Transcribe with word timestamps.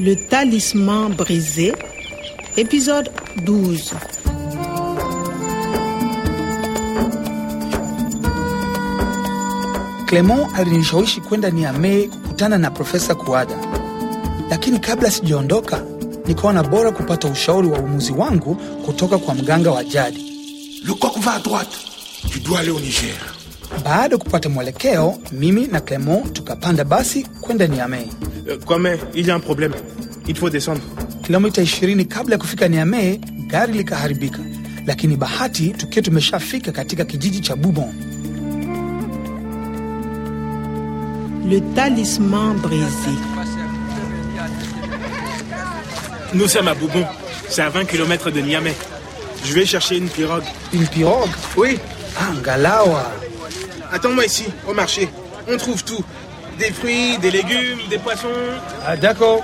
Le 0.00 0.14
talisman 0.16 1.10
brisé, 1.10 1.72
épisode 2.56 3.10
12. 3.44 3.94
Clement 10.06 10.48
alinishawishi 10.54 11.20
kwenda 11.20 11.50
Niamey 11.50 12.08
kukutana 12.08 12.58
na 12.58 12.70
Profesa 12.70 13.14
Kuada, 13.14 13.54
lakini 14.50 14.78
kabla 14.78 15.10
sijaondoka, 15.10 15.82
nikaona 16.26 16.62
bora 16.62 16.90
kupata 16.92 17.28
ushauri 17.28 17.68
wa 17.68 17.78
uamuzi 17.78 18.12
wangu 18.12 18.54
kutoka 18.86 19.18
kwa 19.18 19.34
mganga 19.34 19.70
wa 19.70 19.84
jadi. 19.84 20.24
Le 20.86 20.94
coq 20.94 21.18
va 21.18 21.32
à 21.34 21.38
droite. 21.42 21.76
Tu 22.30 22.40
dois 22.40 22.58
aller 22.60 22.70
au 22.70 22.80
Niger. 22.80 23.16
Baada 23.84 24.14
ya 24.14 24.18
kupata 24.18 24.48
mwelekeo, 24.48 25.18
mimi 25.32 25.66
na 25.66 25.80
Clement 25.80 26.32
tukapanda 26.32 26.84
basi 26.84 27.26
kwenda 27.40 27.66
Niamey. 27.66 28.06
Euh, 28.48 28.58
Kwame, 28.58 28.96
il 29.14 29.26
y 29.26 29.30
a 29.30 29.34
un 29.34 29.40
problème. 29.40 29.72
Il 30.28 30.36
faut 30.36 30.50
descendre. 30.50 30.80
Kilomita 31.24 31.62
20 31.62 32.04
kabla 32.08 32.34
ya 32.34 32.38
kufika 32.38 32.68
Niamey, 32.68 33.18
gari 33.48 33.72
likaharibika, 33.72 34.38
lakini 34.86 35.16
bahati 35.16 35.70
tukiwa 35.70 36.02
tumeshafika 36.02 36.72
katika 36.72 37.04
kijiji 37.04 37.40
cha 37.40 37.56
Bubon. 37.56 37.92
Le 41.50 41.60
talisman 41.74 42.58
brisé. 42.58 43.10
Nous 46.34 46.48
sommes 46.48 46.68
à 46.68 46.74
Boubon. 46.74 47.04
C'est 47.48 47.62
à 47.62 47.68
20 47.70 47.84
km 47.84 48.30
de 48.30 48.40
Niamey. 48.40 48.74
Je 49.44 49.52
vais 49.54 49.66
chercher 49.66 49.98
une 49.98 50.08
pirogue. 50.08 50.42
Une 50.72 50.86
pirogue? 50.86 51.28
Oui, 51.56 51.78
Ah, 52.18 52.32
ngalawa. 52.42 53.12
attends-moi 53.92 54.24
ici, 54.24 54.44
au 54.68 54.72
marché. 54.74 55.08
On 55.48 55.56
trouve 55.58 55.84
tout. 55.84 56.02
Des 56.58 56.70
fruits, 56.72 57.18
des 57.18 57.30
légumes, 57.30 57.80
des 57.90 57.98
poissons. 57.98 58.28
Ah, 58.86 58.96
d'accord. 58.96 59.40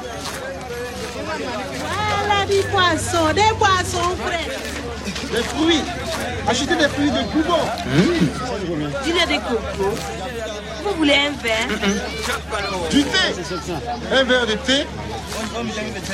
Voilà 1.24 2.46
des 2.46 2.62
poissons, 2.62 3.32
des 3.34 3.52
poissons 3.58 4.16
frais. 4.24 4.48
Des 5.32 5.42
fruits. 5.42 5.82
Achetez 6.48 6.76
des 6.76 6.88
fruits 6.88 7.10
de 7.10 7.22
Boubon. 7.32 7.62
Du 9.04 9.12
lait 9.12 9.26
de 9.26 9.40
coco. 9.42 9.94
Vous 10.84 10.94
voulez 10.96 11.14
un 11.14 11.32
verre? 11.42 11.68
Du 12.90 13.02
thé. 13.02 13.26
Un 14.12 14.24
verre 14.24 14.46
de 14.46 14.54
thé. 14.54 14.86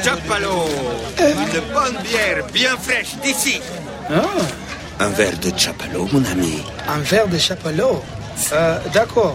Chapalo, 0.03 0.65
une 1.19 1.61
bonne 1.73 1.98
bière 2.03 2.47
bien 2.53 2.77
fraîche 2.77 3.17
d'ici. 3.23 3.61
Un 4.98 5.09
verre 5.09 5.39
de 5.39 5.51
Chapalo, 5.57 6.09
mon 6.13 6.25
ami. 6.25 6.63
Un 6.89 6.98
verre 6.98 7.29
de 7.29 7.39
chapalo. 7.39 8.03
Uh, 8.53 8.79
d'accord. 8.92 9.35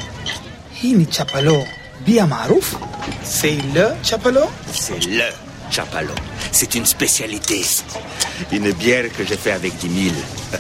Hii 0.82 0.94
ni 0.94 1.06
chapalo, 1.06 1.66
bia 2.06 2.26
maarufu. 2.26 2.78
C'est 3.24 3.58
le 3.76 3.94
chapalo? 4.04 4.42
C'est 4.74 5.06
le 5.08 5.30
Chapalo. 5.72 6.14
C'est 6.52 6.76
une 6.76 6.86
spécialité. 6.86 7.62
Une 8.52 8.74
bière 8.74 9.06
que 9.18 9.24
j'ai 9.26 9.38
fait 9.38 9.52
avec 9.54 9.78
10 9.78 10.04
000. 10.10 10.16
Uh, 10.54 10.58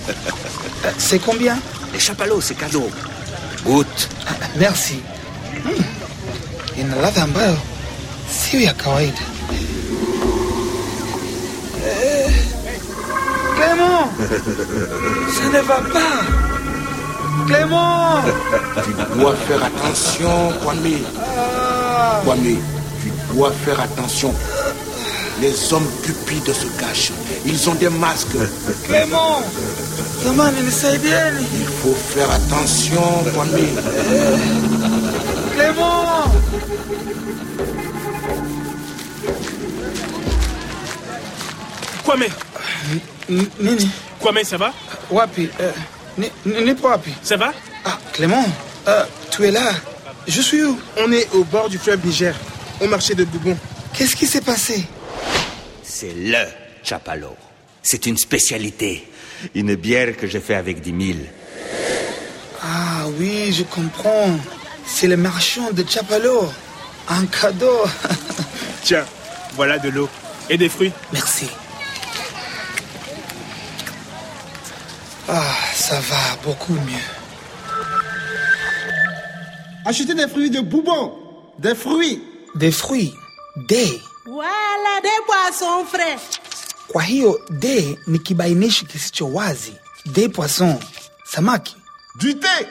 c'est 0.97 1.19
combien? 1.19 1.59
Les 1.91 1.99
Chapalo, 1.99 2.39
c'est 2.39 2.55
cadeau. 2.55 2.89
Goûte. 3.65 4.09
Merci. 4.57 5.01
Hmm. 5.65 6.79
Ina 6.79 6.95
ladha 7.01 7.23
ambayo 7.23 7.57
sio 8.29 8.59
ya 8.61 8.73
kawaida. 8.73 9.21
Eh, 11.83 12.31
Clément, 13.55 14.09
ça 15.35 15.49
ne 15.49 15.61
va 15.61 15.81
pas. 15.93 16.40
Clément, 17.47 18.21
Tu 18.83 18.91
dois 19.19 19.35
faire 19.47 19.63
attention, 19.63 20.51
Kwame. 20.63 20.97
Kwame, 22.23 22.57
tu 23.01 23.11
dois 23.33 23.51
faire 23.65 23.79
attention. 23.79 24.33
Les 25.41 25.73
hommes 25.73 25.87
cupides 26.03 26.53
se 26.53 26.67
cachent. 26.79 27.11
Ils 27.45 27.69
ont 27.69 27.73
des 27.75 27.89
masques. 27.89 28.37
Clément. 28.85 29.41
Il 30.23 30.31
faut 31.81 31.95
faire 31.95 32.29
attention, 32.31 33.01
Kwame. 33.33 33.67
Clément. 35.55 36.25
Kwame, 42.03 42.25
Nini? 43.59 43.89
Kwame, 44.19 44.43
ça 44.43 44.57
va? 44.57 44.73
Wapi? 45.09 45.41
Ni- 45.43 45.49
nipo 46.45 46.87
wapi? 46.87 47.11
Ça 47.23 47.37
va? 47.37 47.53
Ah, 47.85 47.97
Clément, 48.13 48.45
euh, 48.87 49.03
tu 49.31 49.45
es 49.45 49.51
là. 49.51 49.71
Je 50.27 50.41
suis 50.41 50.63
où? 50.63 50.79
On 50.97 51.11
est 51.11 51.27
au 51.33 51.43
bord 51.43 51.69
du 51.69 51.77
fleuve 51.77 52.05
Niger, 52.05 52.35
au 52.79 52.87
marché 52.87 53.15
de 53.15 53.23
Boubon. 53.23 53.57
Qu'est-ce 53.93 54.15
qui 54.15 54.27
s'est 54.27 54.41
passé? 54.41 54.83
C'est 55.83 56.13
le 56.15 56.45
Chapalo. 56.83 57.35
C'est 57.81 58.05
une 58.05 58.17
spécialité. 58.17 59.07
Une 59.55 59.75
bière 59.75 60.15
que 60.17 60.27
j'ai 60.27 60.39
fait 60.39 60.55
avec 60.55 60.81
10 60.81 61.13
000. 61.13 61.19
Ah 62.61 63.05
oui, 63.19 63.51
je 63.51 63.63
comprends. 63.63 64.29
C'est 64.85 65.07
le 65.07 65.17
marchand 65.17 65.71
de 65.71 65.83
Chapalo. 65.87 66.51
Un 67.09 67.25
cadeau. 67.25 67.79
Tiens, 68.83 69.05
voilà 69.55 69.79
de 69.79 69.89
l'eau. 69.89 70.09
Et 70.49 70.57
des 70.57 70.69
fruits. 70.69 70.91
Merci. 71.11 71.47
Ah, 75.27 75.55
ça 75.73 75.99
va 75.99 76.35
beaucoup 76.43 76.73
mieux. 76.73 77.07
Achetez 79.85 80.13
des 80.13 80.27
fruits 80.27 80.49
de 80.49 80.59
Boubon. 80.61 81.13
Des 81.59 81.75
fruits. 81.75 82.21
Des 82.55 82.71
fruits. 82.71 83.13
De. 83.69 83.99
Voilà 84.25 85.01
des 85.03 85.25
poissons 85.25 85.85
frais. 85.85 86.17
Kwa 86.87 87.01
hiyo 87.03 87.39
de 87.49 87.97
ni 88.07 88.19
kibainishi 88.19 88.85
kisicho 88.85 89.27
wazi. 89.33 89.73
De 90.05 90.27
poisson. 90.29 90.79
Samaki. 91.25 91.75
Du 92.19 92.35
thé. 92.39 92.67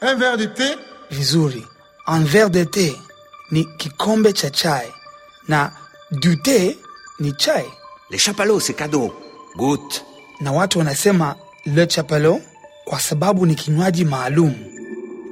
Un 0.00 0.14
verre 0.14 0.36
de 0.36 0.44
thé. 0.46 0.74
Vizuri. 1.10 1.64
Un 2.06 2.20
verre 2.24 2.50
de 2.50 2.64
thé 2.64 2.94
ni 3.50 3.66
kikombe 3.78 4.32
cha 4.34 4.50
chai. 4.50 4.86
Na 5.48 5.70
du 6.10 6.40
thé 6.42 6.78
ni 7.20 7.32
chai. 7.38 7.64
Les 8.10 8.18
Chapalo, 8.18 8.60
c'est 8.60 8.74
cadeau. 8.74 9.12
Goûte. 9.56 10.04
na 10.40 10.52
watu 10.52 10.78
wanasema 10.78 11.36
le 11.66 11.86
chapalo 11.86 12.40
kwa 12.84 13.00
sababu 13.00 13.46
ni 13.46 13.54
kinywaji 13.54 14.04
maalum. 14.04 14.52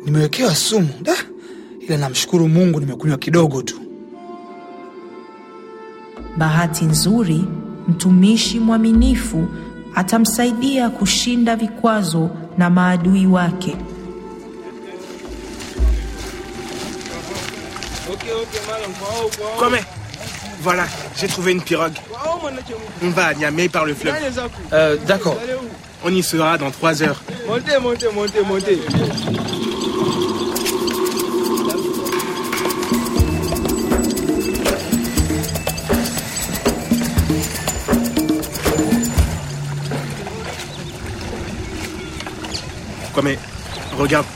Nimewekewa 0.05 0.55
sumu 0.55 0.89
da, 1.03 1.15
ila 1.81 1.97
namshukuru 1.97 2.49
Mungu 2.49 2.81
nimekunywa 2.81 3.19
kidogo 3.19 3.63
tu. 3.63 3.81
Bahati 6.37 6.85
nzuri, 6.85 7.45
mtumishi 7.89 8.59
mwaminifu 8.61 9.49
atamsaidia 9.95 10.91
kushinda 10.91 11.57
vikwazo 11.57 12.31
na 12.59 12.71
maadui 12.71 13.27
wake. 13.27 13.77
Kwame, 19.59 19.79
voilà, 20.63 20.85
j'ai 21.19 21.29
trouvé 21.29 21.53
une 21.53 21.63
pirogue. 21.63 21.93
On 23.03 23.11
va 23.11 23.27
à 23.27 23.35
Niamey 23.35 23.69
par 23.69 23.85
le 23.85 23.95
fleuve. 23.95 24.15
Euh, 24.73 24.97
D'accord. 25.07 25.37
On 26.03 26.15
y 26.15 26.23
sera 26.23 26.57
dans 26.57 26.71
trois 26.71 27.03
heures. 27.03 27.23
Montez, 27.47 27.79
montez, 27.81 28.07
montez, 28.15 28.43
montez. 28.43 28.79
Kwame, 43.13 43.37
regarde. 43.99 44.27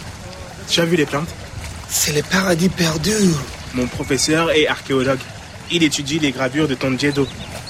Tu 0.69 0.81
as 0.81 0.85
vu 0.85 0.97
les 0.97 1.07
plantes 1.07 1.29
C'est 1.89 2.13
le 2.13 2.23
paradis 2.23 2.69
perdu. 2.69 3.13
Mon 3.75 3.87
professeur 3.87 4.51
est 4.51 4.67
archéologue. 4.67 5.21
Il 5.71 5.83
étudie 5.83 6.19
les 6.19 6.33
gravures 6.33 6.69
de 6.69 6.75
Tonjedo. 6.75 7.27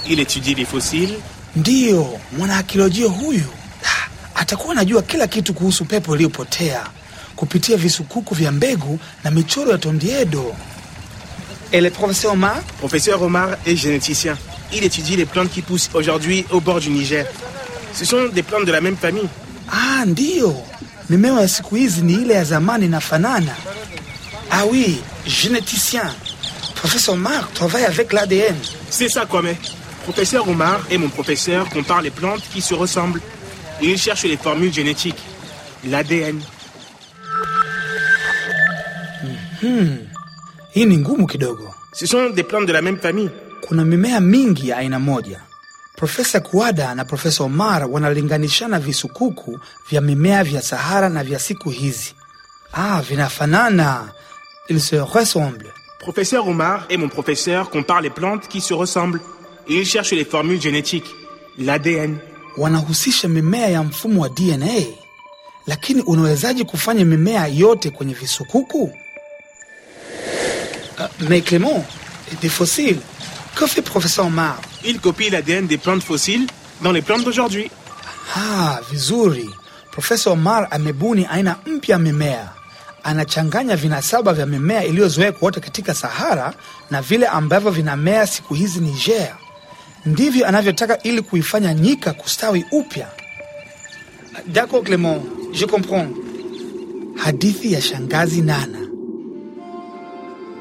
Il 0.09 0.19
étudie 0.19 0.55
les 0.55 0.65
fossiles. 0.65 1.15
Ndiyo, 1.55 2.19
mwanaakiolojia 2.37 3.07
huyu 3.07 3.43
ah, 3.45 3.64
atakuwa 4.35 4.71
anajua 4.73 5.01
kila 5.01 5.27
kitu 5.27 5.53
kuhusu 5.53 5.85
pepo 5.85 6.15
iliyopotea 6.15 6.83
kupitia 7.35 7.77
visukuku 7.77 8.35
vya 8.35 8.51
mbegu 8.51 8.99
na 9.23 9.31
michoro 9.31 9.71
ya 9.71 9.77
Tondiedo. 9.77 10.55
Et 11.71 11.81
le 11.81 11.89
professeur 11.89 12.33
Omar? 12.33 12.61
Professeur 12.79 13.21
Omar 13.21 13.57
est 13.65 13.75
généticien. 13.75 14.37
Il 14.71 14.83
étudie 14.83 15.15
les 15.17 15.25
plantes 15.25 15.51
qui 15.51 15.61
poussent 15.61 15.89
aujourd'hui 15.93 16.45
au 16.51 16.61
bord 16.61 16.79
du 16.79 16.89
Niger. 16.89 17.25
Ce 17.93 18.05
sont 18.05 18.29
des 18.33 18.43
plantes 18.43 18.65
de 18.65 18.71
la 18.71 18.81
même 18.81 18.95
famille. 18.97 19.27
Ah, 19.71 20.05
ndiyo, 20.05 20.55
mimea 21.09 21.41
ya 21.41 21.47
siku 21.47 21.75
hizi 21.75 22.01
ni 22.01 22.13
ile 22.13 22.33
ya 22.33 22.43
zamani 22.43 22.85
inafanana. 22.85 23.55
Ah 24.51 24.65
oui, 24.65 25.01
généticien. 25.25 26.13
Professeur 26.75 27.15
Omar 27.15 27.49
travaille 27.53 27.85
avec 27.85 28.13
l'ADN. 28.13 28.55
C'est 28.89 29.09
ça, 29.09 29.25
Kwame. 29.25 29.55
Professeur 30.03 30.47
Omar 30.47 30.79
et 30.91 30.97
mon 30.97 31.09
professeur 31.09 31.67
comparent 31.69 32.01
les 32.01 32.11
plantes 32.11 32.43
qui 32.53 32.61
se 32.61 32.73
ressemblent. 32.75 33.21
Ils 33.81 33.97
cherchent 33.97 34.23
les 34.23 34.37
formules 34.37 34.73
génétiques. 34.73 35.23
L'ADN. 35.83 36.41
Hii 40.73 40.85
ni 40.85 40.97
ngumu 40.97 41.27
kidogo. 41.27 41.63
Ce 41.93 42.05
sont 42.05 42.29
des 42.29 42.43
plantes 42.43 42.65
de 42.65 42.73
la 42.73 42.81
même 42.81 42.97
famille. 42.97 43.29
kuna 43.67 43.85
mimea 43.85 44.19
mingi 44.19 44.69
ya 44.69 44.77
aina 44.77 44.99
moja. 44.99 45.39
Profesa 45.95 46.39
Kuada 46.39 46.95
na 46.95 47.05
Profesa 47.05 47.43
Omar 47.43 47.87
wanalinganishana 47.91 48.79
visukuku 48.79 49.59
vya 49.89 50.01
mimea 50.01 50.43
vya 50.43 50.61
Sahara 50.61 51.09
na 51.09 51.23
vya 51.23 51.39
siku 51.39 51.69
hizi. 51.69 52.13
Ah, 52.73 53.01
vinafanana, 53.01 54.13
ils 54.69 54.81
se 54.81 54.95
ressemblent. 54.97 55.71
Professeur 55.99 56.47
Omar 56.47 56.85
et 56.89 56.97
mon 56.97 57.09
professeur 57.09 57.69
comparent 57.69 58.01
les 58.01 58.09
plantes 58.09 58.47
qui 58.47 58.61
se 58.61 58.73
ressemblent. 58.73 59.21
Ils 59.67 59.85
cherchent 59.85 60.11
les 60.11 60.25
formules 60.25 60.61
génétiques, 60.61 61.15
l'ADN. 61.57 62.17
Wanahusisha 62.57 63.27
mimea 63.27 63.67
ya 63.67 63.83
mfumo 63.83 64.21
wa 64.21 64.29
DNA, 64.29 64.81
lakini 65.67 66.01
unawezaje 66.01 66.63
kufanya 66.63 67.05
mimea 67.05 67.47
yote 67.47 67.89
kwenye 67.89 68.13
visukuku? 68.13 68.83
Uh, 68.83 68.89
mais 71.29 71.43
Clément, 71.43 71.83
des 72.41 72.49
fossiles, 72.51 72.99
que 73.55 73.67
fait 73.67 73.81
Professeur 73.85 74.29
Mar? 74.29 74.57
Il 74.83 74.99
copie 74.99 75.29
l'ADN 75.29 75.67
des 75.67 75.77
plantes 75.77 76.03
fossiles 76.03 76.47
dans 76.81 76.91
les 76.93 77.01
plantes 77.01 77.23
d'aujourd'hui. 77.25 77.69
Ah, 78.35 78.79
vizuri. 78.91 79.49
Profesa 79.91 80.31
Omar 80.31 80.67
amebuni 80.71 81.25
aina 81.31 81.55
mpya 81.65 81.93
ya 81.95 81.99
mimea. 81.99 82.49
Anachanganya 83.03 83.75
vinasaba 83.75 84.33
vya 84.33 84.45
mimea 84.45 84.83
iliyozoea 84.83 85.31
kuota 85.31 85.59
katika 85.59 85.93
Sahara 85.93 86.53
na 86.91 87.01
vile 87.01 87.27
ambavyo 87.27 87.71
vinamea 87.71 88.27
siku 88.27 88.53
hizi 88.53 88.79
Niger. 88.79 89.35
Ndivyo 90.05 90.47
anavyotaka 90.47 91.03
ili 91.03 91.21
kuifanya 91.21 91.73
nyika 91.73 92.13
kustawi 92.13 92.65
upya. 92.71 93.07
D'accord 94.47 94.83
Clement, 94.85 95.21
je 95.53 95.65
comprends. 95.65 96.09
Hadithi 97.15 97.73
ya 97.73 97.81
shangazi 97.81 98.41
Nana. 98.41 98.79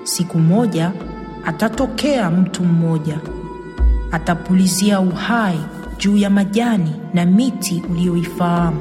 Siku 0.05 0.39
moja 0.39 0.93
atatokea 1.45 2.31
mtu 2.31 2.63
mmoja, 2.65 3.19
atapulizia 4.13 5.01
uhai 5.01 5.61
juu 5.99 6.17
ya 6.17 6.31
majani 6.31 6.93
na 7.15 7.25
miti 7.27 7.83
uliyoifahamu. 7.91 8.81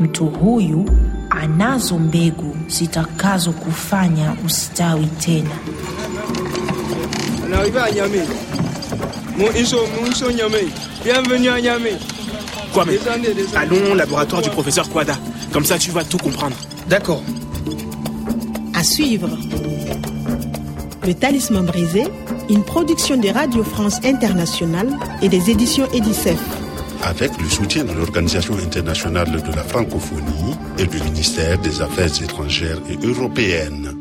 Mtu 0.00 0.26
huyu 0.26 0.90
anazo 1.30 1.98
mbegu 1.98 2.56
zitakazo 2.68 3.52
kufanya 3.52 4.36
ustawi 4.46 5.06
tena. 5.06 5.56
Mon 9.40 9.50
Iso, 9.52 9.78
mon 9.98 10.06
Iso 10.10 10.30
Niamey. 10.30 10.66
Bienvenue 11.04 11.48
à 11.48 11.60
Niamey. 11.60 11.94
Quoi, 12.72 12.84
mais 12.84 12.92
Descendez, 12.98 13.34
descendez. 13.34 13.56
Allons 13.56 13.92
au 13.92 13.94
laboratoire 13.94 14.42
du 14.42 14.50
professeur 14.50 14.88
Kwada. 14.88 15.16
Comme 15.52 15.64
ça, 15.64 15.78
tu 15.78 15.90
vas 15.90 16.04
tout 16.04 16.18
comprendre. 16.18 16.56
D'accord. 16.88 17.22
À 18.74 18.84
suivre. 18.84 19.28
Le 21.06 21.14
Talisman 21.14 21.64
brisé, 21.64 22.04
une 22.50 22.62
production 22.64 23.16
de 23.16 23.28
Radio 23.28 23.64
France 23.64 23.98
Internationale 24.04 24.90
et 25.22 25.28
des 25.28 25.50
éditions 25.50 25.86
Edicef. 25.92 26.38
avec 27.02 27.30
le 27.40 27.48
soutien 27.48 27.84
de 27.84 27.92
l'Organisation 27.92 28.54
internationale 28.62 29.30
de 29.42 29.56
la 29.56 29.64
francophonie 29.64 30.54
et 30.78 30.86
du 30.86 31.00
ministère 31.02 31.58
des 31.58 31.80
Affaires 31.80 32.22
étrangères 32.22 32.78
et 32.90 32.98
européennes. 33.06 33.99